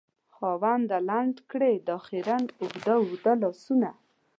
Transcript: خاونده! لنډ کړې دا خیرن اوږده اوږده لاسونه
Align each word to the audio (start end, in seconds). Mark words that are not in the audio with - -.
خاونده! 0.35 0.97
لنډ 1.09 1.35
کړې 1.51 1.73
دا 1.87 1.95
خیرن 2.07 2.43
اوږده 2.59 2.93
اوږده 3.01 3.33
لاسونه 3.41 3.89